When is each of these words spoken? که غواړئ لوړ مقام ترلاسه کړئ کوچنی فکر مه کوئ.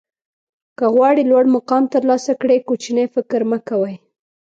که 0.77 0.85
غواړئ 0.93 1.23
لوړ 1.31 1.45
مقام 1.55 1.83
ترلاسه 1.93 2.31
کړئ 2.41 2.59
کوچنی 2.67 3.05
فکر 3.15 3.39
مه 3.49 3.59
کوئ. 3.67 3.95